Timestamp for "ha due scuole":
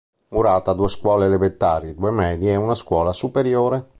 0.71-1.25